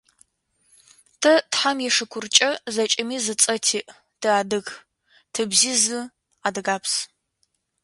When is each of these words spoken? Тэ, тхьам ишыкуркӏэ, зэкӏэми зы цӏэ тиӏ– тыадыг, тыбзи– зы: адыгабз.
Тэ, 1.21 1.33
тхьам 1.51 1.77
ишыкуркӏэ, 1.87 2.49
зэкӏэми 2.73 3.17
зы 3.25 3.33
цӏэ 3.41 3.55
тиӏ– 3.65 3.87
тыадыг, 4.21 4.67
тыбзи– 5.33 5.73
зы: 5.83 5.99
адыгабз. 6.47 6.93